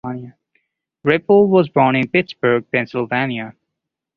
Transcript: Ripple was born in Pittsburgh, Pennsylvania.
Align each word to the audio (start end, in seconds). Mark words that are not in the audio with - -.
Ripple 1.03 1.47
was 1.47 1.69
born 1.69 1.95
in 1.95 2.07
Pittsburgh, 2.09 2.65
Pennsylvania. 2.71 3.53